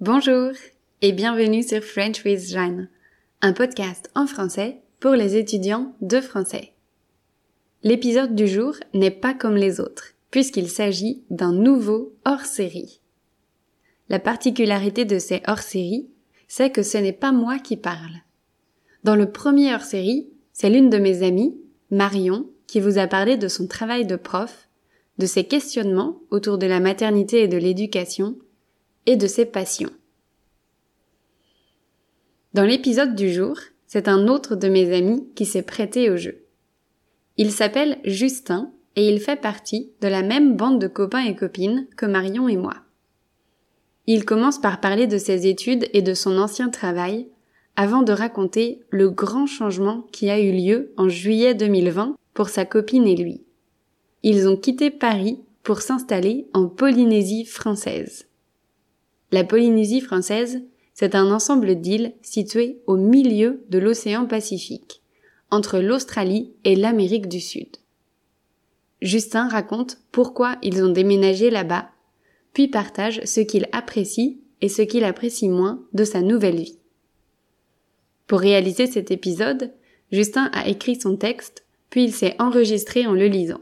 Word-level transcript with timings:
Bonjour 0.00 0.52
et 1.02 1.10
bienvenue 1.10 1.64
sur 1.64 1.82
French 1.82 2.24
with 2.24 2.52
Jeanne, 2.52 2.88
un 3.42 3.52
podcast 3.52 4.08
en 4.14 4.28
français 4.28 4.80
pour 5.00 5.10
les 5.10 5.36
étudiants 5.36 5.92
de 6.00 6.20
français. 6.20 6.72
L'épisode 7.82 8.36
du 8.36 8.46
jour 8.46 8.76
n'est 8.94 9.10
pas 9.10 9.34
comme 9.34 9.56
les 9.56 9.80
autres, 9.80 10.14
puisqu'il 10.30 10.68
s'agit 10.68 11.24
d'un 11.30 11.50
nouveau 11.50 12.14
hors-série. 12.24 13.00
La 14.08 14.20
particularité 14.20 15.04
de 15.04 15.18
ces 15.18 15.42
hors-séries, 15.48 16.08
c'est 16.46 16.70
que 16.70 16.84
ce 16.84 16.98
n'est 16.98 17.12
pas 17.12 17.32
moi 17.32 17.58
qui 17.58 17.76
parle. 17.76 18.22
Dans 19.02 19.16
le 19.16 19.32
premier 19.32 19.74
hors-série, 19.74 20.28
c'est 20.52 20.70
l'une 20.70 20.90
de 20.90 20.98
mes 20.98 21.24
amies, 21.24 21.58
Marion, 21.90 22.48
qui 22.68 22.78
vous 22.78 22.98
a 22.98 23.08
parlé 23.08 23.36
de 23.36 23.48
son 23.48 23.66
travail 23.66 24.06
de 24.06 24.14
prof, 24.14 24.68
de 25.18 25.26
ses 25.26 25.42
questionnements 25.42 26.20
autour 26.30 26.56
de 26.56 26.68
la 26.68 26.78
maternité 26.78 27.42
et 27.42 27.48
de 27.48 27.56
l'éducation, 27.56 28.38
et 29.08 29.16
de 29.16 29.26
ses 29.26 29.46
passions. 29.46 29.90
Dans 32.52 32.64
l'épisode 32.64 33.14
du 33.14 33.32
jour, 33.32 33.56
c'est 33.86 34.06
un 34.06 34.28
autre 34.28 34.54
de 34.54 34.68
mes 34.68 34.94
amis 34.94 35.26
qui 35.34 35.46
s'est 35.46 35.62
prêté 35.62 36.10
au 36.10 36.18
jeu. 36.18 36.44
Il 37.38 37.50
s'appelle 37.50 38.00
Justin 38.04 38.70
et 38.96 39.08
il 39.08 39.18
fait 39.18 39.40
partie 39.40 39.92
de 40.02 40.08
la 40.08 40.22
même 40.22 40.56
bande 40.56 40.78
de 40.78 40.88
copains 40.88 41.24
et 41.24 41.34
copines 41.34 41.86
que 41.96 42.04
Marion 42.04 42.50
et 42.50 42.58
moi. 42.58 42.74
Il 44.06 44.26
commence 44.26 44.60
par 44.60 44.78
parler 44.78 45.06
de 45.06 45.16
ses 45.16 45.46
études 45.46 45.88
et 45.94 46.02
de 46.02 46.12
son 46.12 46.36
ancien 46.36 46.68
travail 46.68 47.28
avant 47.76 48.02
de 48.02 48.12
raconter 48.12 48.82
le 48.90 49.08
grand 49.08 49.46
changement 49.46 50.02
qui 50.12 50.28
a 50.28 50.38
eu 50.38 50.52
lieu 50.52 50.92
en 50.98 51.08
juillet 51.08 51.54
2020 51.54 52.14
pour 52.34 52.50
sa 52.50 52.66
copine 52.66 53.06
et 53.06 53.16
lui. 53.16 53.42
Ils 54.22 54.48
ont 54.48 54.56
quitté 54.58 54.90
Paris 54.90 55.40
pour 55.62 55.80
s'installer 55.80 56.46
en 56.52 56.68
Polynésie 56.68 57.46
française. 57.46 58.27
La 59.30 59.44
Polynésie 59.44 60.00
française, 60.00 60.62
c'est 60.94 61.14
un 61.14 61.30
ensemble 61.30 61.76
d'îles 61.76 62.14
situées 62.22 62.80
au 62.86 62.96
milieu 62.96 63.62
de 63.68 63.78
l'océan 63.78 64.26
Pacifique, 64.26 65.02
entre 65.50 65.78
l'Australie 65.78 66.52
et 66.64 66.76
l'Amérique 66.76 67.28
du 67.28 67.40
Sud. 67.40 67.76
Justin 69.02 69.48
raconte 69.48 69.98
pourquoi 70.10 70.56
ils 70.62 70.82
ont 70.82 70.90
déménagé 70.90 71.50
là-bas, 71.50 71.90
puis 72.52 72.68
partage 72.68 73.20
ce 73.24 73.40
qu'il 73.40 73.68
apprécie 73.72 74.40
et 74.60 74.68
ce 74.68 74.82
qu'il 74.82 75.04
apprécie 75.04 75.48
moins 75.48 75.84
de 75.92 76.04
sa 76.04 76.20
nouvelle 76.20 76.56
vie. 76.56 76.78
Pour 78.26 78.40
réaliser 78.40 78.86
cet 78.86 79.10
épisode, 79.10 79.72
Justin 80.10 80.50
a 80.52 80.68
écrit 80.68 81.00
son 81.00 81.16
texte, 81.16 81.64
puis 81.90 82.04
il 82.04 82.12
s'est 82.12 82.34
enregistré 82.38 83.06
en 83.06 83.12
le 83.12 83.26
lisant. 83.26 83.60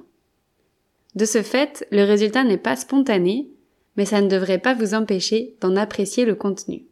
De 1.16 1.24
ce 1.24 1.42
fait, 1.42 1.86
le 1.90 2.04
résultat 2.04 2.44
n'est 2.44 2.56
pas 2.56 2.76
spontané, 2.76 3.48
mais 3.96 4.04
ça 4.04 4.20
ne 4.20 4.28
devrait 4.28 4.58
pas 4.58 4.74
vous 4.74 4.94
empêcher 4.94 5.56
d'en 5.60 5.76
apprécier 5.76 6.24
le 6.24 6.34
contenu. 6.34 6.86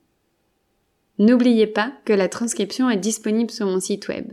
N'oubliez 1.19 1.67
pas 1.67 1.93
que 2.05 2.13
la 2.13 2.29
transcription 2.29 2.91
est 2.91 2.97
disponible 2.97 3.51
sur 3.51 3.67
mon 3.67 3.81
site 3.81 4.09
web. 4.09 4.33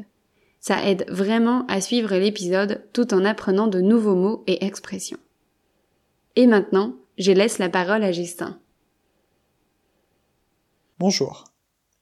Ça 0.59 0.87
aide 0.87 1.05
vraiment 1.09 1.65
à 1.67 1.81
suivre 1.81 2.15
l'épisode 2.15 2.83
tout 2.93 3.13
en 3.13 3.25
apprenant 3.25 3.67
de 3.67 3.81
nouveaux 3.81 4.15
mots 4.15 4.43
et 4.47 4.65
expressions. 4.65 5.19
Et 6.35 6.47
maintenant, 6.47 6.95
je 7.17 7.31
laisse 7.31 7.59
la 7.59 7.69
parole 7.69 8.03
à 8.03 8.11
Justin. 8.11 8.59
Bonjour, 10.97 11.45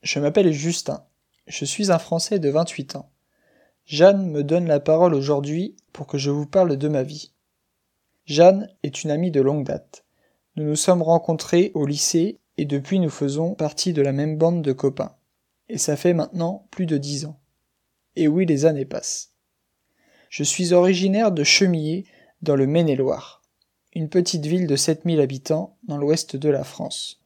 je 0.01 0.19
m'appelle 0.19 0.51
Justin. 0.51 1.03
Je 1.47 1.65
suis 1.65 1.91
un 1.91 1.99
Français 1.99 2.37
de 2.37 2.49
28 2.49 2.95
ans. 2.95 3.09
Jeanne 3.85 4.29
me 4.29 4.43
donne 4.43 4.67
la 4.67 4.79
parole 4.79 5.15
aujourd'hui 5.15 5.75
pour 5.93 6.05
que 6.05 6.17
je 6.17 6.29
vous 6.29 6.45
parle 6.45 6.77
de 6.77 6.87
ma 6.87 7.03
vie. 7.03 7.31
Jeanne 8.25 8.69
est 8.83 9.03
une 9.03 9.09
amie 9.09 9.31
de 9.31 9.41
longue 9.41 9.65
date. 9.65 10.05
Nous 10.55 10.65
nous 10.65 10.75
sommes 10.75 11.01
rencontrés 11.01 11.71
au 11.73 11.85
lycée 11.85 12.39
et 12.57 12.65
depuis 12.65 12.99
nous 12.99 13.09
faisons 13.09 13.53
partie 13.53 13.93
de 13.93 14.01
la 14.01 14.11
même 14.11 14.37
bande 14.37 14.61
de 14.61 14.73
copains. 14.73 15.15
Et 15.69 15.77
ça 15.77 15.95
fait 15.95 16.13
maintenant 16.13 16.67
plus 16.71 16.85
de 16.85 16.97
dix 16.97 17.25
ans. 17.25 17.39
Et 18.15 18.27
oui, 18.27 18.45
les 18.45 18.65
années 18.65 18.85
passent. 18.85 19.33
Je 20.29 20.43
suis 20.43 20.73
originaire 20.73 21.31
de 21.31 21.43
Chemillé, 21.43 22.05
dans 22.41 22.55
le 22.55 22.67
Maine-et-Loire, 22.67 23.41
une 23.93 24.09
petite 24.09 24.45
ville 24.45 24.67
de 24.67 24.75
7000 24.75 25.19
habitants 25.19 25.77
dans 25.83 25.97
l'ouest 25.97 26.35
de 26.35 26.49
la 26.49 26.63
France. 26.63 27.21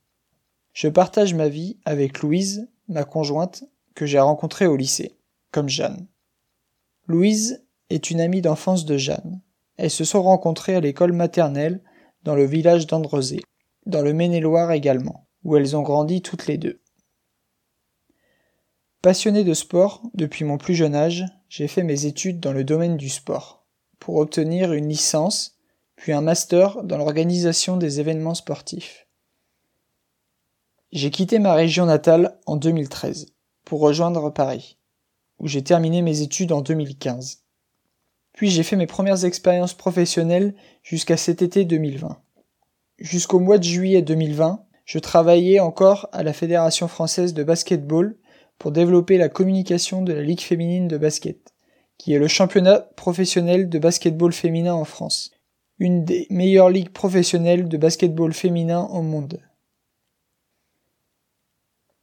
Je 0.74 0.88
partage 0.88 1.34
ma 1.34 1.50
vie 1.50 1.78
avec 1.86 2.22
Louise, 2.22 2.68
ma 2.88 3.04
conjointe, 3.04 3.64
que 3.94 4.06
j'ai 4.06 4.20
rencontrée 4.20 4.66
au 4.66 4.76
lycée, 4.76 5.18
comme 5.52 5.70
Jeanne. 5.70 6.08
Louise 7.08 7.64
est 7.90 8.10
une 8.10 8.22
amie 8.22 8.42
d'enfance 8.42 8.86
de 8.86 8.98
Jeanne. 8.98 9.42
Elles 9.78 9.92
se 9.92 10.04
sont 10.04 10.24
rencontrées 10.24 10.76
à 10.76 10.80
l'école 10.80 11.14
maternelle 11.14 11.82
dans 12.24 12.36
le 12.36 12.46
village 12.46 12.88
d'Andrezé, 12.88 13.42
dans 13.86 14.02
le 14.02 14.14
Maine-et-Loire 14.14 14.72
également, 14.72 15.28
où 15.44 15.56
elles 15.58 15.76
ont 15.76 15.82
grandi 15.82 16.22
toutes 16.22 16.48
les 16.48 16.58
deux. 16.58 16.82
Passionné 19.02 19.44
de 19.44 19.54
sport 19.54 20.02
depuis 20.14 20.46
mon 20.46 20.58
plus 20.58 20.76
jeune 20.76 20.96
âge, 20.96 21.26
j'ai 21.50 21.68
fait 21.68 21.84
mes 21.84 22.06
études 22.06 22.40
dans 22.40 22.54
le 22.54 22.64
domaine 22.64 22.96
du 22.96 23.10
sport, 23.10 23.66
pour 24.00 24.16
obtenir 24.16 24.72
une 24.74 24.88
licence, 24.88 25.58
puis 25.96 26.14
un 26.14 26.22
master 26.22 26.84
dans 26.84 26.98
l'organisation 26.98 27.78
des 27.78 28.00
événements 28.00 28.34
sportifs. 28.34 29.08
J'ai 30.94 31.12
quitté 31.12 31.40
ma 31.40 31.54
région 31.54 31.86
natale 31.86 32.40
en 32.46 32.56
2013 32.56 33.34
pour 33.66 33.82
rejoindre 33.82 34.30
Paris, 34.30 34.78
où 35.40 35.48
j'ai 35.48 35.64
terminé 35.64 36.02
mes 36.02 36.22
études 36.22 36.52
en 36.52 36.62
2015. 36.62 37.43
Puis 38.34 38.50
j'ai 38.50 38.64
fait 38.64 38.76
mes 38.76 38.88
premières 38.88 39.26
expériences 39.26 39.74
professionnelles 39.74 40.56
jusqu'à 40.82 41.18
cet 41.18 41.42
été 41.42 41.66
2020. 41.66 42.20
Jusqu'au 42.98 43.40
mois 43.40 43.58
de 43.58 43.64
juillet 43.64 44.02
2020, 44.02 44.66
je 44.86 45.00
travaillais 45.00 45.60
encore 45.60 46.10
à 46.12 46.24
la 46.24 46.34
Fédération 46.34 46.88
française 46.88 47.34
de 47.34 47.44
basketball 47.44 48.18
pour 48.58 48.72
développer 48.72 49.18
la 49.18 49.30
communication 49.30 50.02
de 50.02 50.14
la 50.14 50.22
Ligue 50.22 50.42
féminine 50.42 50.88
de 50.88 50.98
basket, 50.98 51.54
qui 51.98 52.14
est 52.14 52.20
le 52.20 52.28
championnat 52.28 52.80
professionnel 52.80 53.70
de 53.70 53.80
basketball 53.80 54.34
féminin 54.34 54.74
en 54.74 54.86
France, 54.86 55.32
une 55.80 56.04
des 56.04 56.28
meilleures 56.30 56.70
ligues 56.70 56.92
professionnelles 56.92 57.68
de 57.68 57.78
basketball 57.78 58.34
féminin 58.34 58.88
au 58.92 59.02
monde. 59.02 59.40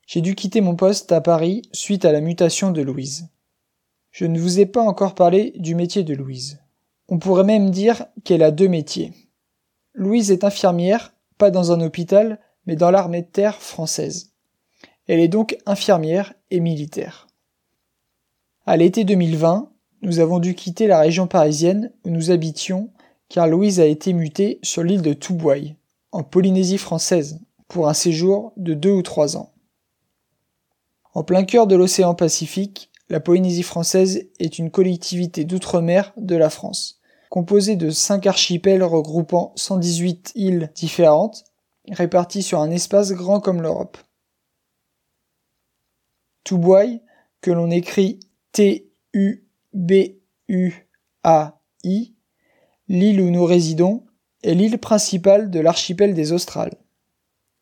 J'ai 0.06 0.20
dû 0.20 0.34
quitter 0.34 0.60
mon 0.60 0.74
poste 0.74 1.12
à 1.12 1.20
Paris 1.20 1.62
suite 1.72 2.04
à 2.04 2.12
la 2.12 2.20
mutation 2.20 2.72
de 2.72 2.82
Louise. 2.82 3.28
Je 4.10 4.26
ne 4.26 4.38
vous 4.38 4.60
ai 4.60 4.66
pas 4.66 4.82
encore 4.82 5.14
parlé 5.14 5.52
du 5.56 5.74
métier 5.74 6.02
de 6.02 6.14
Louise. 6.14 6.60
On 7.08 7.18
pourrait 7.18 7.44
même 7.44 7.70
dire 7.70 8.06
qu'elle 8.24 8.42
a 8.42 8.50
deux 8.50 8.68
métiers. 8.68 9.12
Louise 9.94 10.30
est 10.30 10.44
infirmière, 10.44 11.14
pas 11.38 11.50
dans 11.50 11.72
un 11.72 11.80
hôpital, 11.80 12.40
mais 12.66 12.76
dans 12.76 12.90
l'armée 12.90 13.22
de 13.22 13.26
terre 13.26 13.60
française. 13.60 14.32
Elle 15.06 15.20
est 15.20 15.28
donc 15.28 15.56
infirmière 15.66 16.34
et 16.50 16.60
militaire. 16.60 17.26
À 18.66 18.76
l'été 18.76 19.04
2020, 19.04 19.72
nous 20.02 20.20
avons 20.20 20.38
dû 20.38 20.54
quitter 20.54 20.86
la 20.86 21.00
région 21.00 21.26
parisienne 21.26 21.92
où 22.04 22.10
nous 22.10 22.30
habitions 22.30 22.90
car 23.30 23.46
Louise 23.46 23.80
a 23.80 23.86
été 23.86 24.12
mutée 24.12 24.58
sur 24.62 24.82
l'île 24.82 25.02
de 25.02 25.12
Toubouaille, 25.12 25.76
en 26.12 26.24
Polynésie 26.24 26.78
française, 26.78 27.40
pour 27.68 27.88
un 27.88 27.94
séjour 27.94 28.52
de 28.56 28.74
deux 28.74 28.90
ou 28.90 29.02
trois 29.02 29.36
ans. 29.36 29.52
En 31.14 31.22
plein 31.22 31.44
cœur 31.44 31.66
de 31.68 31.76
l'océan 31.76 32.14
Pacifique, 32.14 32.89
la 33.10 33.20
Polynésie 33.20 33.64
française 33.64 34.28
est 34.38 34.58
une 34.58 34.70
collectivité 34.70 35.44
d'outre-mer 35.44 36.12
de 36.16 36.36
la 36.36 36.48
France, 36.48 37.00
composée 37.28 37.74
de 37.74 37.90
cinq 37.90 38.26
archipels 38.26 38.84
regroupant 38.84 39.52
118 39.56 40.32
îles 40.36 40.70
différentes, 40.76 41.44
réparties 41.90 42.44
sur 42.44 42.60
un 42.60 42.70
espace 42.70 43.12
grand 43.12 43.40
comme 43.40 43.62
l'Europe. 43.62 43.98
Toubouaille, 46.44 47.02
que 47.40 47.50
l'on 47.50 47.70
écrit 47.70 48.20
T-U-B-U-A-I, 48.52 49.34
l'île 52.88 53.20
où 53.20 53.30
nous 53.30 53.44
résidons, 53.44 54.04
est 54.44 54.54
l'île 54.54 54.78
principale 54.78 55.50
de 55.50 55.58
l'archipel 55.58 56.14
des 56.14 56.30
Australes. 56.32 56.76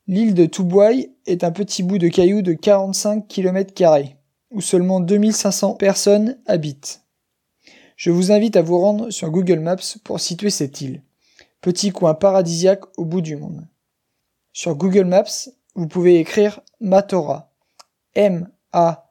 L'île 0.07 0.35
de 0.35 0.45
Toubouaille 0.47 1.11
est 1.27 1.43
un 1.43 1.53
petit 1.53 1.83
bout 1.83 1.99
de 1.99 2.09
cailloux 2.09 2.43
de 2.43 2.53
45 2.53 3.27
km, 3.27 3.73
où 4.51 4.61
seulement 4.61 5.01
2500 5.01 5.75
personnes 5.75 6.39
habitent. 6.47 7.03
Je 7.97 8.11
vous 8.11 8.31
invite 8.33 8.57
à 8.57 8.63
vous 8.63 8.79
rendre 8.79 9.11
sur 9.11 9.31
Google 9.31 9.61
Maps 9.61 9.99
pour 10.05 10.21
situer 10.21 10.51
cette 10.51 10.81
île, 10.81 11.03
petit 11.61 11.91
coin 11.91 12.15
paradisiaque 12.15 12.85
au 12.97 13.05
bout 13.05 13.21
du 13.21 13.37
monde. 13.37 13.67
Sur 14.53 14.77
Google 14.77 15.05
Maps, 15.05 15.51
vous 15.75 15.89
pouvez 15.89 16.19
écrire 16.19 16.61
Matora, 16.81 17.53
M-A-T-A-U-R-A, 18.15 19.07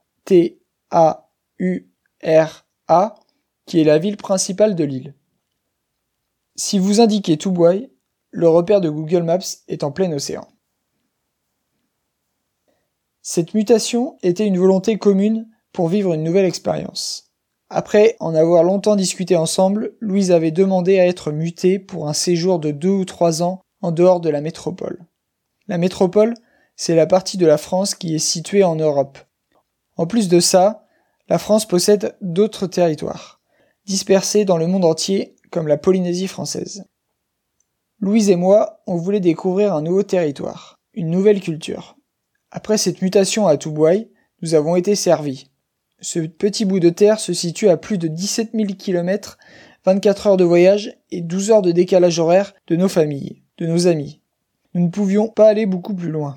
qui 3.65 3.79
est 3.81 3.83
la 3.83 3.97
ville 3.97 4.17
principale 4.17 4.75
de 4.75 4.83
l'île. 4.83 5.13
Si 6.55 6.79
vous 6.79 7.01
indiquez 7.01 7.37
Toubouaille, 7.37 7.91
le 8.31 8.49
repère 8.49 8.81
de 8.81 8.89
Google 8.89 9.23
Maps 9.23 9.37
est 9.67 9.83
en 9.83 9.91
plein 9.91 10.11
océan. 10.11 10.47
Cette 13.29 13.53
mutation 13.55 14.17
était 14.23 14.47
une 14.47 14.57
volonté 14.57 14.97
commune 14.97 15.49
pour 15.73 15.89
vivre 15.89 16.13
une 16.13 16.23
nouvelle 16.23 16.45
expérience. 16.45 17.33
Après 17.69 18.15
en 18.21 18.33
avoir 18.33 18.63
longtemps 18.63 18.95
discuté 18.95 19.35
ensemble, 19.35 19.97
Louise 19.99 20.31
avait 20.31 20.51
demandé 20.51 20.97
à 20.97 21.05
être 21.05 21.33
mutée 21.33 21.77
pour 21.77 22.07
un 22.07 22.13
séjour 22.13 22.57
de 22.57 22.71
deux 22.71 22.87
ou 22.87 23.03
trois 23.03 23.43
ans 23.43 23.59
en 23.81 23.91
dehors 23.91 24.21
de 24.21 24.29
la 24.29 24.39
métropole. 24.39 25.05
La 25.67 25.77
métropole, 25.77 26.35
c'est 26.77 26.95
la 26.95 27.05
partie 27.05 27.35
de 27.35 27.45
la 27.45 27.57
France 27.57 27.95
qui 27.95 28.15
est 28.15 28.19
située 28.19 28.63
en 28.63 28.77
Europe. 28.77 29.19
En 29.97 30.07
plus 30.07 30.29
de 30.29 30.39
ça, 30.39 30.85
la 31.27 31.37
France 31.37 31.67
possède 31.67 32.15
d'autres 32.21 32.65
territoires, 32.65 33.41
dispersés 33.85 34.45
dans 34.45 34.57
le 34.57 34.67
monde 34.67 34.85
entier, 34.85 35.35
comme 35.51 35.67
la 35.67 35.75
Polynésie 35.75 36.29
française. 36.29 36.85
Louise 37.99 38.29
et 38.29 38.37
moi, 38.37 38.79
on 38.87 38.95
voulait 38.95 39.19
découvrir 39.19 39.73
un 39.73 39.81
nouveau 39.81 40.03
territoire, 40.03 40.79
une 40.93 41.09
nouvelle 41.09 41.41
culture. 41.41 41.96
Après 42.51 42.77
cette 42.77 43.01
mutation 43.01 43.47
à 43.47 43.57
Toubouaï, 43.57 44.09
nous 44.41 44.55
avons 44.55 44.75
été 44.75 44.95
servis. 44.95 45.49
Ce 45.99 46.19
petit 46.19 46.65
bout 46.65 46.79
de 46.79 46.89
terre 46.89 47.19
se 47.19 47.33
situe 47.33 47.69
à 47.69 47.77
plus 47.77 47.97
de 47.97 48.07
17 48.07 48.51
000 48.53 48.73
km, 48.77 49.37
24 49.85 50.27
heures 50.27 50.37
de 50.37 50.43
voyage 50.43 50.95
et 51.11 51.21
12 51.21 51.51
heures 51.51 51.61
de 51.61 51.71
décalage 51.71 52.19
horaire 52.19 52.53
de 52.67 52.75
nos 52.75 52.87
familles, 52.87 53.41
de 53.57 53.65
nos 53.65 53.87
amis. 53.87 54.21
Nous 54.73 54.83
ne 54.83 54.89
pouvions 54.89 55.27
pas 55.27 55.49
aller 55.49 55.65
beaucoup 55.65 55.95
plus 55.95 56.11
loin. 56.11 56.35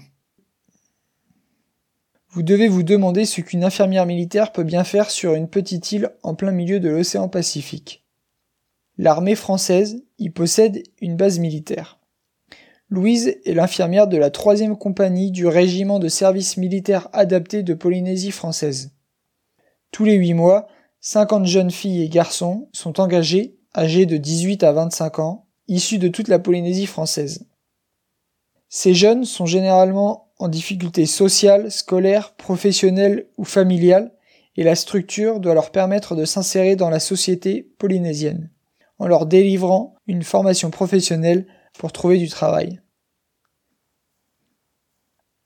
Vous 2.30 2.42
devez 2.42 2.68
vous 2.68 2.84
demander 2.84 3.24
ce 3.24 3.40
qu'une 3.40 3.64
infirmière 3.64 4.06
militaire 4.06 4.52
peut 4.52 4.62
bien 4.62 4.84
faire 4.84 5.10
sur 5.10 5.34
une 5.34 5.48
petite 5.48 5.92
île 5.92 6.10
en 6.22 6.34
plein 6.34 6.52
milieu 6.52 6.80
de 6.80 6.88
l'océan 6.88 7.28
Pacifique. 7.28 8.04
L'armée 8.98 9.34
française 9.34 10.04
y 10.18 10.30
possède 10.30 10.82
une 11.00 11.16
base 11.16 11.38
militaire. 11.38 11.99
Louise 12.90 13.36
est 13.44 13.54
l'infirmière 13.54 14.08
de 14.08 14.16
la 14.16 14.30
troisième 14.30 14.76
compagnie 14.76 15.30
du 15.30 15.46
régiment 15.46 16.00
de 16.00 16.08
service 16.08 16.56
militaire 16.56 17.08
adapté 17.12 17.62
de 17.62 17.72
Polynésie 17.72 18.32
française. 18.32 18.90
Tous 19.92 20.04
les 20.04 20.14
huit 20.14 20.34
mois, 20.34 20.66
50 21.00 21.46
jeunes 21.46 21.70
filles 21.70 22.02
et 22.02 22.08
garçons 22.08 22.68
sont 22.72 23.00
engagés, 23.00 23.56
âgés 23.76 24.06
de 24.06 24.16
18 24.16 24.64
à 24.64 24.72
25 24.72 25.20
ans, 25.20 25.46
issus 25.68 25.98
de 25.98 26.08
toute 26.08 26.26
la 26.26 26.40
Polynésie 26.40 26.86
française. 26.86 27.46
Ces 28.68 28.94
jeunes 28.94 29.24
sont 29.24 29.46
généralement 29.46 30.32
en 30.38 30.48
difficulté 30.48 31.06
sociale, 31.06 31.70
scolaire, 31.70 32.34
professionnelle 32.34 33.28
ou 33.38 33.44
familiale, 33.44 34.12
et 34.56 34.64
la 34.64 34.74
structure 34.74 35.38
doit 35.38 35.54
leur 35.54 35.70
permettre 35.70 36.16
de 36.16 36.24
s'insérer 36.24 36.74
dans 36.74 36.90
la 36.90 36.98
société 36.98 37.70
polynésienne, 37.78 38.50
en 38.98 39.06
leur 39.06 39.26
délivrant 39.26 39.94
une 40.08 40.24
formation 40.24 40.70
professionnelle 40.70 41.46
pour 41.78 41.92
trouver 41.92 42.18
du 42.18 42.28
travail. 42.28 42.80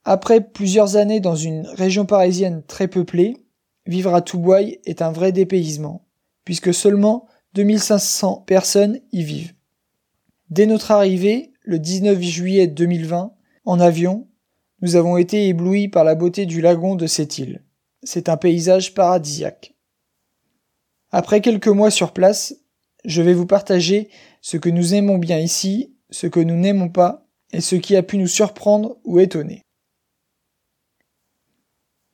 Après 0.05 0.41
plusieurs 0.43 0.97
années 0.97 1.21
dans 1.21 1.37
une 1.37 1.67
région 1.69 2.05
parisienne 2.05 2.63
très 2.67 2.89
peuplée, 2.89 3.45
vivre 3.87 4.15
à 4.15 4.21
Toubouaï 4.21 4.81
est 4.85 5.03
un 5.03 5.13
vrai 5.13 5.33
dépaysement, 5.33 6.07
puisque 6.45 6.75
seulement 6.75 7.27
2500 7.55 8.45
personnes 8.47 9.01
y 9.13 9.23
vivent. 9.23 9.55
Dès 10.51 10.67
notre 10.67 10.91
arrivée, 10.91 11.53
le 11.63 11.79
19 11.79 12.21
juillet 12.21 12.67
2020, 12.67 13.33
en 13.65 13.81
avion, 13.81 14.29
nous 14.83 14.97
avons 14.97 15.17
été 15.17 15.49
éblouis 15.49 15.89
par 15.89 16.05
la 16.05 16.15
beauté 16.15 16.45
du 16.45 16.61
lagon 16.61 16.95
de 16.95 17.07
cette 17.07 17.39
île. 17.39 17.65
C'est 18.03 18.29
un 18.29 18.37
paysage 18.37 18.93
paradisiaque. 18.93 19.75
Après 21.11 21.41
quelques 21.41 21.69
mois 21.69 21.91
sur 21.91 22.13
place, 22.13 22.55
je 23.05 23.23
vais 23.23 23.33
vous 23.33 23.47
partager 23.47 24.11
ce 24.43 24.59
que 24.59 24.69
nous 24.69 24.95
aimons 24.95 25.17
bien 25.17 25.39
ici, 25.39 25.94
ce 26.15 26.29
que 26.29 26.39
nous 26.39 26.55
n'aimons 26.55 26.89
pas, 26.89 27.27
et 27.53 27.61
ce 27.61 27.75
qui 27.75 27.97
a 27.97 28.03
pu 28.05 28.19
nous 28.19 28.29
surprendre 28.29 28.99
ou 29.05 29.19
étonner. 29.19 29.63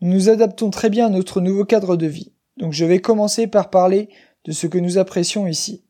Nous 0.01 0.11
nous 0.11 0.29
adaptons 0.31 0.71
très 0.71 0.89
bien 0.89 1.07
à 1.07 1.11
notre 1.11 1.43
nouveau 1.43 1.67
cadre 1.67 1.97
de 1.97 2.07
vie, 2.07 2.33
donc 2.57 2.73
je 2.73 2.87
vais 2.87 3.01
commencer 3.03 3.47
par 3.47 3.69
parler 3.69 4.09
de 4.47 4.53
ce 4.53 4.67
que 4.67 4.79
nous 4.79 4.97
apprécions 4.97 5.47
ici. 5.47 5.85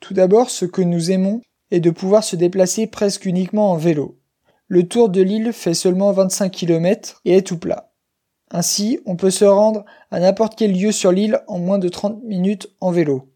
Tout 0.00 0.12
d'abord, 0.12 0.50
ce 0.50 0.66
que 0.66 0.82
nous 0.82 1.10
aimons 1.10 1.40
est 1.70 1.80
de 1.80 1.90
pouvoir 1.90 2.24
se 2.24 2.36
déplacer 2.36 2.86
presque 2.86 3.24
uniquement 3.24 3.72
en 3.72 3.76
vélo. 3.76 4.18
Le 4.66 4.86
tour 4.86 5.08
de 5.08 5.22
l'île 5.22 5.54
fait 5.54 5.74
seulement 5.74 6.12
25 6.12 6.50
km 6.50 7.22
et 7.24 7.38
est 7.38 7.46
tout 7.46 7.58
plat. 7.58 7.94
Ainsi, 8.50 9.00
on 9.06 9.16
peut 9.16 9.30
se 9.30 9.46
rendre 9.46 9.86
à 10.10 10.20
n'importe 10.20 10.56
quel 10.58 10.78
lieu 10.78 10.92
sur 10.92 11.10
l'île 11.10 11.40
en 11.46 11.58
moins 11.58 11.78
de 11.78 11.88
30 11.88 12.22
minutes 12.22 12.68
en 12.80 12.90
vélo. 12.90 13.31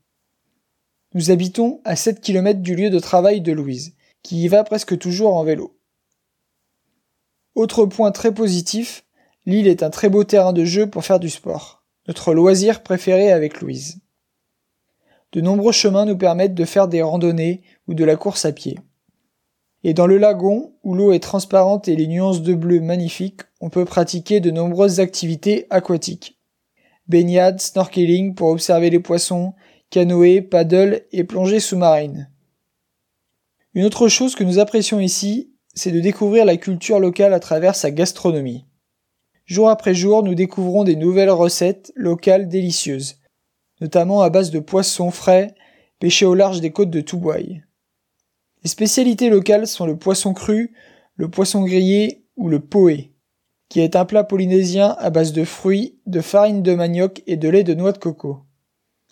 Nous 1.16 1.30
habitons 1.30 1.80
à 1.86 1.96
7 1.96 2.20
km 2.20 2.60
du 2.60 2.76
lieu 2.76 2.90
de 2.90 2.98
travail 2.98 3.40
de 3.40 3.50
Louise, 3.50 3.94
qui 4.22 4.42
y 4.42 4.48
va 4.48 4.64
presque 4.64 4.98
toujours 4.98 5.34
en 5.34 5.44
vélo. 5.44 5.80
Autre 7.54 7.86
point 7.86 8.12
très 8.12 8.34
positif, 8.34 9.06
l'île 9.46 9.66
est 9.66 9.82
un 9.82 9.88
très 9.88 10.10
beau 10.10 10.24
terrain 10.24 10.52
de 10.52 10.66
jeu 10.66 10.90
pour 10.90 11.06
faire 11.06 11.18
du 11.18 11.30
sport, 11.30 11.82
notre 12.06 12.34
loisir 12.34 12.82
préféré 12.82 13.32
avec 13.32 13.62
Louise. 13.62 14.02
De 15.32 15.40
nombreux 15.40 15.72
chemins 15.72 16.04
nous 16.04 16.18
permettent 16.18 16.54
de 16.54 16.66
faire 16.66 16.86
des 16.86 17.00
randonnées 17.00 17.62
ou 17.88 17.94
de 17.94 18.04
la 18.04 18.16
course 18.16 18.44
à 18.44 18.52
pied. 18.52 18.78
Et 19.84 19.94
dans 19.94 20.06
le 20.06 20.18
lagon, 20.18 20.74
où 20.82 20.94
l'eau 20.94 21.14
est 21.14 21.20
transparente 21.20 21.88
et 21.88 21.96
les 21.96 22.08
nuances 22.08 22.42
de 22.42 22.52
bleu 22.52 22.82
magnifiques, 22.82 23.40
on 23.62 23.70
peut 23.70 23.86
pratiquer 23.86 24.40
de 24.40 24.50
nombreuses 24.50 25.00
activités 25.00 25.66
aquatiques. 25.70 26.38
Baignade, 27.08 27.58
snorkeling 27.58 28.34
pour 28.34 28.48
observer 28.48 28.90
les 28.90 29.00
poissons, 29.00 29.54
canoë, 29.90 30.42
paddle 30.42 31.02
et 31.12 31.24
plongée 31.24 31.60
sous-marine. 31.60 32.30
Une 33.74 33.84
autre 33.84 34.08
chose 34.08 34.34
que 34.34 34.44
nous 34.44 34.58
apprécions 34.58 35.00
ici, 35.00 35.52
c'est 35.74 35.92
de 35.92 36.00
découvrir 36.00 36.44
la 36.44 36.56
culture 36.56 36.98
locale 36.98 37.34
à 37.34 37.40
travers 37.40 37.74
sa 37.74 37.90
gastronomie. 37.90 38.66
Jour 39.44 39.68
après 39.68 39.94
jour, 39.94 40.22
nous 40.22 40.34
découvrons 40.34 40.82
des 40.82 40.96
nouvelles 40.96 41.30
recettes 41.30 41.92
locales 41.94 42.48
délicieuses, 42.48 43.20
notamment 43.80 44.22
à 44.22 44.30
base 44.30 44.50
de 44.50 44.58
poissons 44.58 45.10
frais, 45.10 45.54
pêchés 45.98 46.26
au 46.26 46.34
large 46.34 46.60
des 46.60 46.72
côtes 46.72 46.90
de 46.90 47.00
Toubouaï. 47.00 47.62
Les 48.64 48.70
spécialités 48.70 49.28
locales 49.28 49.66
sont 49.66 49.86
le 49.86 49.96
poisson 49.96 50.32
cru, 50.32 50.74
le 51.14 51.30
poisson 51.30 51.62
grillé 51.62 52.24
ou 52.36 52.48
le 52.48 52.60
poé, 52.60 53.12
qui 53.68 53.80
est 53.80 53.94
un 53.94 54.04
plat 54.04 54.24
polynésien 54.24 54.96
à 54.98 55.10
base 55.10 55.32
de 55.32 55.44
fruits, 55.44 56.00
de 56.06 56.20
farine 56.20 56.62
de 56.62 56.74
manioc 56.74 57.22
et 57.26 57.36
de 57.36 57.48
lait 57.48 57.64
de 57.64 57.74
noix 57.74 57.92
de 57.92 57.98
coco. 57.98 58.45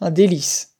Un 0.00 0.10
délice. 0.10 0.76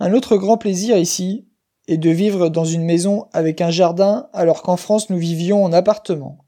Un 0.00 0.14
autre 0.14 0.36
grand 0.36 0.56
plaisir 0.56 0.96
ici 0.96 1.46
est 1.86 1.98
de 1.98 2.10
vivre 2.10 2.48
dans 2.48 2.64
une 2.64 2.84
maison 2.84 3.28
avec 3.32 3.60
un 3.60 3.70
jardin 3.70 4.28
alors 4.32 4.62
qu'en 4.62 4.76
France 4.76 5.10
nous 5.10 5.18
vivions 5.18 5.62
en 5.62 5.72
appartement. 5.72 6.38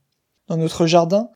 Dans 0.49 0.57
notre 0.57 0.87
jardin, 0.87 1.31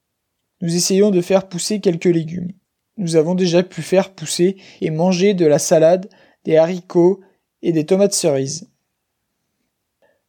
nous 0.62 0.74
essayons 0.74 1.10
de 1.10 1.20
faire 1.20 1.48
pousser 1.48 1.80
quelques 1.80 2.04
légumes. 2.04 2.52
Nous 2.96 3.16
avons 3.16 3.34
déjà 3.34 3.62
pu 3.62 3.82
faire 3.82 4.14
pousser 4.14 4.56
et 4.80 4.90
manger 4.90 5.34
de 5.34 5.46
la 5.46 5.58
salade, 5.58 6.08
des 6.44 6.56
haricots 6.56 7.20
et 7.62 7.72
des 7.72 7.86
tomates 7.86 8.14
cerises. 8.14 8.70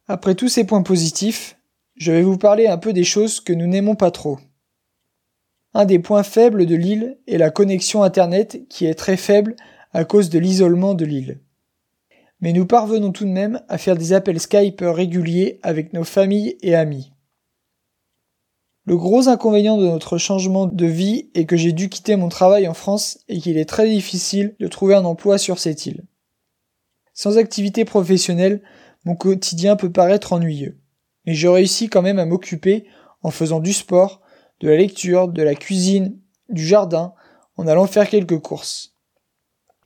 Après 0.08 0.34
tous 0.34 0.48
ces 0.48 0.64
points 0.64 0.82
positifs, 0.82 1.58
je 1.96 2.12
vais 2.12 2.22
vous 2.22 2.38
parler 2.38 2.66
un 2.66 2.78
peu 2.78 2.92
des 2.92 3.04
choses 3.04 3.40
que 3.40 3.52
nous 3.52 3.66
n'aimons 3.66 3.94
pas 3.94 4.10
trop. 4.10 4.38
Un 5.74 5.86
des 5.86 5.98
points 5.98 6.22
faibles 6.22 6.66
de 6.66 6.74
l'île 6.74 7.18
est 7.26 7.38
la 7.38 7.50
connexion 7.50 8.02
Internet 8.02 8.62
qui 8.68 8.86
est 8.86 8.94
très 8.94 9.16
faible 9.16 9.56
à 9.92 10.04
cause 10.04 10.28
de 10.28 10.38
l'isolement 10.38 10.94
de 10.94 11.04
l'île. 11.04 11.40
Mais 12.40 12.52
nous 12.52 12.66
parvenons 12.66 13.12
tout 13.12 13.24
de 13.24 13.30
même 13.30 13.62
à 13.68 13.78
faire 13.78 13.96
des 13.96 14.12
appels 14.12 14.40
Skype 14.40 14.82
réguliers 14.82 15.60
avec 15.62 15.92
nos 15.92 16.04
familles 16.04 16.56
et 16.60 16.74
amis. 16.74 17.12
Le 18.84 18.96
gros 18.96 19.28
inconvénient 19.28 19.78
de 19.78 19.86
notre 19.86 20.18
changement 20.18 20.66
de 20.66 20.86
vie 20.86 21.30
est 21.34 21.44
que 21.44 21.56
j'ai 21.56 21.70
dû 21.70 21.88
quitter 21.88 22.16
mon 22.16 22.28
travail 22.28 22.66
en 22.66 22.74
France 22.74 23.20
et 23.28 23.38
qu'il 23.38 23.56
est 23.56 23.68
très 23.68 23.88
difficile 23.88 24.56
de 24.58 24.66
trouver 24.66 24.96
un 24.96 25.04
emploi 25.04 25.38
sur 25.38 25.60
cette 25.60 25.86
île. 25.86 26.04
Sans 27.14 27.38
activité 27.38 27.84
professionnelle, 27.84 28.60
mon 29.04 29.14
quotidien 29.14 29.76
peut 29.76 29.92
paraître 29.92 30.32
ennuyeux. 30.32 30.78
Mais 31.26 31.34
je 31.34 31.46
réussis 31.46 31.88
quand 31.88 32.02
même 32.02 32.18
à 32.18 32.26
m'occuper 32.26 32.84
en 33.22 33.30
faisant 33.30 33.60
du 33.60 33.72
sport, 33.72 34.21
de 34.62 34.68
la 34.68 34.76
lecture, 34.76 35.28
de 35.28 35.42
la 35.42 35.54
cuisine, 35.54 36.16
du 36.48 36.64
jardin, 36.64 37.12
en 37.56 37.66
allant 37.66 37.86
faire 37.86 38.08
quelques 38.08 38.38
courses. 38.38 38.94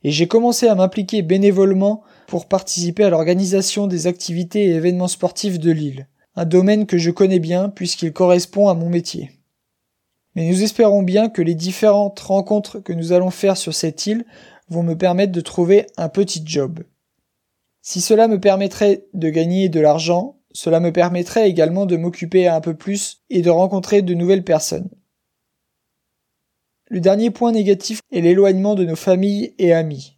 Et 0.03 0.11
j'ai 0.11 0.27
commencé 0.27 0.67
à 0.67 0.75
m'impliquer 0.75 1.23
bénévolement 1.23 2.03
pour 2.27 2.47
participer 2.47 3.03
à 3.03 3.09
l'organisation 3.09 3.87
des 3.87 4.07
activités 4.07 4.65
et 4.65 4.75
événements 4.75 5.07
sportifs 5.07 5.59
de 5.59 5.71
l'île, 5.71 6.07
un 6.35 6.45
domaine 6.45 6.85
que 6.85 6.97
je 6.97 7.11
connais 7.11 7.39
bien 7.39 7.69
puisqu'il 7.69 8.13
correspond 8.13 8.69
à 8.69 8.75
mon 8.75 8.89
métier. 8.89 9.31
Mais 10.35 10.47
nous 10.47 10.61
espérons 10.61 11.01
bien 11.01 11.29
que 11.29 11.41
les 11.41 11.55
différentes 11.55 12.19
rencontres 12.19 12.79
que 12.79 12.93
nous 12.93 13.11
allons 13.11 13.31
faire 13.31 13.57
sur 13.57 13.73
cette 13.73 14.05
île 14.05 14.23
vont 14.69 14.83
me 14.83 14.95
permettre 14.95 15.31
de 15.31 15.41
trouver 15.41 15.87
un 15.97 16.09
petit 16.09 16.43
job. 16.45 16.83
Si 17.81 18.01
cela 18.01 18.27
me 18.27 18.39
permettrait 18.39 19.05
de 19.13 19.29
gagner 19.29 19.69
de 19.69 19.79
l'argent, 19.79 20.36
cela 20.57 20.79
me 20.79 20.91
permettrait 20.91 21.47
également 21.47 21.85
de 21.85 21.97
m'occuper 21.97 22.47
un 22.47 22.61
peu 22.61 22.73
plus 22.73 23.21
et 23.29 23.43
de 23.43 23.49
rencontrer 23.51 24.01
de 24.01 24.15
nouvelles 24.15 24.43
personnes. 24.43 24.89
Le 26.87 26.99
dernier 26.99 27.29
point 27.29 27.51
négatif 27.51 27.99
est 28.11 28.21
l'éloignement 28.21 28.73
de 28.73 28.83
nos 28.83 28.95
familles 28.95 29.53
et 29.59 29.71
amis. 29.71 30.17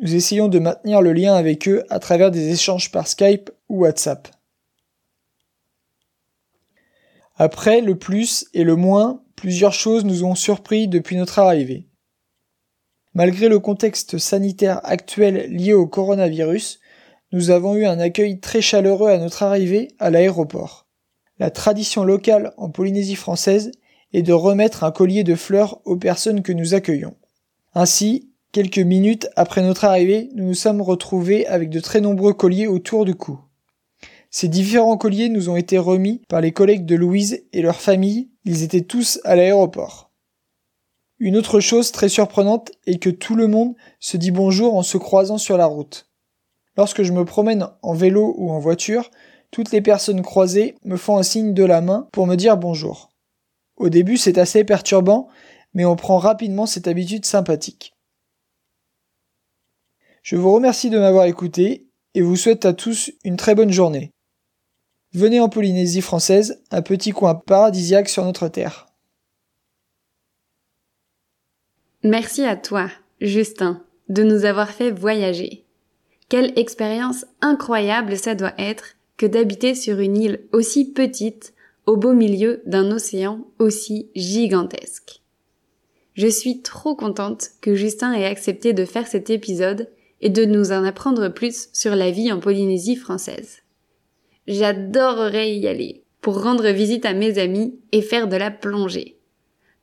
Nous 0.00 0.16
essayons 0.16 0.48
de 0.48 0.58
maintenir 0.58 1.00
le 1.00 1.12
lien 1.12 1.32
avec 1.36 1.68
eux 1.68 1.84
à 1.90 2.00
travers 2.00 2.32
des 2.32 2.50
échanges 2.50 2.90
par 2.90 3.06
Skype 3.06 3.52
ou 3.68 3.82
WhatsApp. 3.82 4.26
Après 7.36 7.80
le 7.80 7.96
plus 7.96 8.48
et 8.54 8.64
le 8.64 8.74
moins, 8.74 9.22
plusieurs 9.36 9.74
choses 9.74 10.04
nous 10.04 10.24
ont 10.24 10.34
surpris 10.34 10.88
depuis 10.88 11.14
notre 11.14 11.38
arrivée. 11.38 11.86
Malgré 13.14 13.48
le 13.48 13.60
contexte 13.60 14.18
sanitaire 14.18 14.80
actuel 14.82 15.48
lié 15.52 15.72
au 15.72 15.86
coronavirus, 15.86 16.80
nous 17.32 17.50
avons 17.50 17.74
eu 17.74 17.84
un 17.84 17.98
accueil 17.98 18.40
très 18.40 18.60
chaleureux 18.60 19.10
à 19.10 19.18
notre 19.18 19.42
arrivée 19.42 19.88
à 19.98 20.10
l'aéroport. 20.10 20.86
La 21.38 21.50
tradition 21.50 22.02
locale 22.02 22.52
en 22.56 22.70
Polynésie 22.70 23.16
française 23.16 23.70
est 24.12 24.22
de 24.22 24.32
remettre 24.32 24.84
un 24.84 24.90
collier 24.90 25.24
de 25.24 25.34
fleurs 25.34 25.80
aux 25.84 25.96
personnes 25.96 26.42
que 26.42 26.52
nous 26.52 26.74
accueillons. 26.74 27.14
Ainsi, 27.74 28.30
quelques 28.52 28.78
minutes 28.78 29.28
après 29.36 29.62
notre 29.62 29.84
arrivée, 29.84 30.30
nous 30.34 30.46
nous 30.46 30.54
sommes 30.54 30.80
retrouvés 30.80 31.46
avec 31.46 31.68
de 31.68 31.80
très 31.80 32.00
nombreux 32.00 32.32
colliers 32.32 32.66
autour 32.66 33.04
du 33.04 33.14
cou. 33.14 33.38
Ces 34.30 34.48
différents 34.48 34.96
colliers 34.96 35.28
nous 35.28 35.48
ont 35.48 35.56
été 35.56 35.78
remis 35.78 36.22
par 36.28 36.40
les 36.40 36.52
collègues 36.52 36.86
de 36.86 36.96
Louise 36.96 37.44
et 37.52 37.62
leur 37.62 37.80
famille, 37.80 38.30
ils 38.44 38.62
étaient 38.62 38.82
tous 38.82 39.20
à 39.24 39.36
l'aéroport. 39.36 40.10
Une 41.18 41.36
autre 41.36 41.60
chose 41.60 41.92
très 41.92 42.08
surprenante 42.08 42.70
est 42.86 42.98
que 42.98 43.10
tout 43.10 43.34
le 43.34 43.48
monde 43.48 43.74
se 44.00 44.16
dit 44.16 44.30
bonjour 44.30 44.76
en 44.76 44.82
se 44.82 44.98
croisant 44.98 45.38
sur 45.38 45.56
la 45.56 45.66
route. 45.66 46.07
Lorsque 46.78 47.02
je 47.02 47.12
me 47.12 47.24
promène 47.24 47.68
en 47.82 47.92
vélo 47.92 48.36
ou 48.38 48.52
en 48.52 48.60
voiture, 48.60 49.10
toutes 49.50 49.72
les 49.72 49.82
personnes 49.82 50.22
croisées 50.22 50.76
me 50.84 50.96
font 50.96 51.18
un 51.18 51.24
signe 51.24 51.52
de 51.52 51.64
la 51.64 51.80
main 51.80 52.08
pour 52.12 52.28
me 52.28 52.36
dire 52.36 52.56
bonjour. 52.56 53.10
Au 53.76 53.88
début, 53.88 54.16
c'est 54.16 54.38
assez 54.38 54.62
perturbant, 54.62 55.28
mais 55.74 55.84
on 55.84 55.96
prend 55.96 56.18
rapidement 56.18 56.66
cette 56.66 56.86
habitude 56.86 57.26
sympathique. 57.26 57.94
Je 60.22 60.36
vous 60.36 60.52
remercie 60.52 60.88
de 60.88 61.00
m'avoir 61.00 61.24
écouté 61.24 61.88
et 62.14 62.22
vous 62.22 62.36
souhaite 62.36 62.64
à 62.64 62.72
tous 62.72 63.10
une 63.24 63.36
très 63.36 63.56
bonne 63.56 63.72
journée. 63.72 64.12
Venez 65.14 65.40
en 65.40 65.48
Polynésie 65.48 66.00
française, 66.00 66.62
un 66.70 66.82
petit 66.82 67.10
coin 67.10 67.34
paradisiaque 67.34 68.08
sur 68.08 68.24
notre 68.24 68.46
terre. 68.46 68.86
Merci 72.04 72.44
à 72.44 72.54
toi, 72.56 72.88
Justin, 73.20 73.84
de 74.08 74.22
nous 74.22 74.44
avoir 74.44 74.70
fait 74.70 74.92
voyager. 74.92 75.67
Quelle 76.28 76.52
expérience 76.58 77.24
incroyable 77.40 78.16
ça 78.16 78.34
doit 78.34 78.54
être 78.58 78.96
que 79.16 79.26
d'habiter 79.26 79.74
sur 79.74 79.98
une 79.98 80.16
île 80.16 80.40
aussi 80.52 80.92
petite 80.92 81.54
au 81.86 81.96
beau 81.96 82.12
milieu 82.12 82.62
d'un 82.66 82.90
océan 82.90 83.46
aussi 83.58 84.10
gigantesque. 84.14 85.22
Je 86.14 86.26
suis 86.26 86.60
trop 86.60 86.94
contente 86.94 87.50
que 87.60 87.74
Justin 87.74 88.12
ait 88.12 88.26
accepté 88.26 88.72
de 88.72 88.84
faire 88.84 89.06
cet 89.06 89.30
épisode 89.30 89.88
et 90.20 90.30
de 90.30 90.44
nous 90.44 90.72
en 90.72 90.84
apprendre 90.84 91.28
plus 91.28 91.68
sur 91.72 91.94
la 91.94 92.10
vie 92.10 92.30
en 92.32 92.40
Polynésie 92.40 92.96
française. 92.96 93.62
J'adorerais 94.46 95.56
y 95.56 95.66
aller 95.66 96.02
pour 96.20 96.42
rendre 96.42 96.68
visite 96.68 97.06
à 97.06 97.14
mes 97.14 97.38
amis 97.38 97.78
et 97.92 98.02
faire 98.02 98.28
de 98.28 98.36
la 98.36 98.50
plongée. 98.50 99.16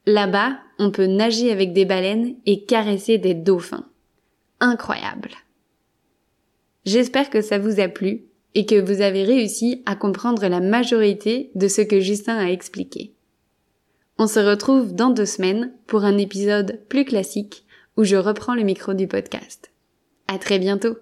Là-bas, 0.05 0.59
on 0.77 0.91
peut 0.91 1.07
nager 1.07 1.51
avec 1.51 1.73
des 1.73 1.85
baleines 1.85 2.35
et 2.45 2.65
caresser 2.65 3.17
des 3.17 3.33
dauphins. 3.33 3.87
Incroyable. 4.59 5.31
J'espère 6.85 7.29
que 7.29 7.41
ça 7.41 7.57
vous 7.57 7.79
a 7.79 7.87
plu 7.87 8.25
et 8.53 8.65
que 8.65 8.79
vous 8.79 9.01
avez 9.01 9.23
réussi 9.23 9.83
à 9.85 9.95
comprendre 9.95 10.47
la 10.47 10.59
majorité 10.59 11.51
de 11.55 11.67
ce 11.67 11.81
que 11.81 11.99
Justin 11.99 12.37
a 12.37 12.51
expliqué. 12.51 13.13
On 14.17 14.27
se 14.27 14.39
retrouve 14.39 14.93
dans 14.93 15.09
deux 15.09 15.25
semaines 15.25 15.73
pour 15.87 16.05
un 16.05 16.17
épisode 16.17 16.79
plus 16.87 17.03
classique 17.03 17.65
où 17.97 18.03
je 18.03 18.15
reprends 18.15 18.55
le 18.55 18.63
micro 18.63 18.93
du 18.93 19.07
podcast. 19.07 19.71
À 20.27 20.37
très 20.37 20.57
bientôt! 20.57 20.95